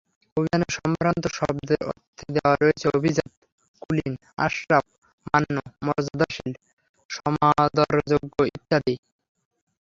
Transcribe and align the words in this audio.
অভিধানে 0.37 0.67
সম্ভ্রান্ত 0.77 1.23
শব্দের 1.37 1.81
অর্থ 1.91 2.19
দেওয়া 2.35 2.53
রয়েছে 2.55 2.85
অভিজাত, 2.97 3.31
কুলীন, 3.81 4.13
আশরাফ, 4.37 4.85
মান্য, 5.27 5.55
মর্যাদাশীল, 5.85 6.53
সমাদরযোগ্য 7.09 8.35
ইত্যাদি। 8.51 8.95